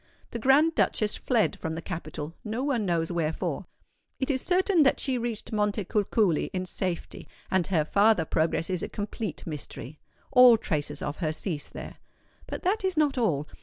[0.31, 3.67] The Grand Duchess fled from the capital—no one knows wherefore.
[4.19, 8.89] It is certain that she reached Montecuculi in safety; and her farther progress is a
[8.89, 9.99] complete mystery.
[10.31, 11.97] All traces of her cease there.
[12.47, 13.47] But that is not all.